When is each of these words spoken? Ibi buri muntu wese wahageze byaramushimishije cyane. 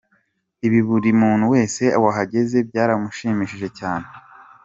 Ibi 0.67 0.79
buri 0.87 1.09
muntu 1.21 1.45
wese 1.53 1.83
wahageze 2.03 2.57
byaramushimishije 2.69 3.67
cyane. 3.79 4.07